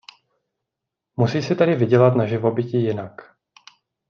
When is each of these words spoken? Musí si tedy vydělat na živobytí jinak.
Musí 1.15 1.41
si 1.41 1.55
tedy 1.55 1.75
vydělat 1.75 2.15
na 2.15 2.25
živobytí 2.25 2.83
jinak. 2.83 3.35